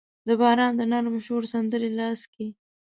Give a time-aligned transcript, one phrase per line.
[0.27, 2.47] د باران د نرم شور سندرې لاس کې